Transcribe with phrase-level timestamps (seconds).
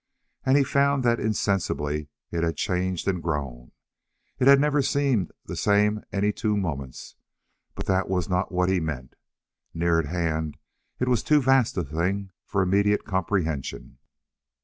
[0.43, 3.71] And he found that insensibly it had changed and grown.
[4.39, 7.15] It had never seemed the same any two moments,
[7.75, 9.13] but that was not what he meant.
[9.75, 10.57] Near at hand
[10.99, 13.99] it was too vast a thing for immediate comprehension.